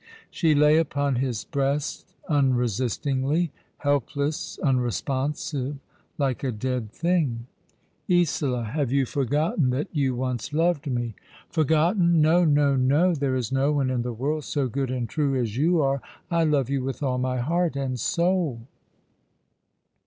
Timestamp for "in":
13.91-14.01